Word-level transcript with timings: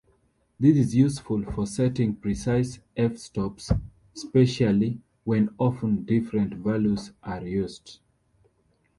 This 0.59 0.77
is 0.77 0.95
useful 0.95 1.43
for 1.43 1.67
setting 1.67 2.15
precise 2.15 2.79
f-stops, 2.97 3.71
specially 4.15 4.99
when 5.25 5.53
often 5.59 6.05
different 6.05 6.55
values 6.55 7.11
are 7.21 7.45
used. 7.45 7.99